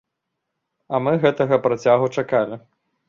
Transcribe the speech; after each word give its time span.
А 0.95 1.01
мы 1.07 1.13
гэтага 1.25 1.61
працягу 1.67 2.07
чакалі. 2.21 2.61